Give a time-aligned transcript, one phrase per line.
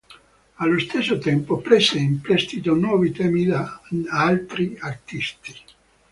[0.55, 5.53] Allo stesso tempo prese in prestito nuovi temi da altri artisti.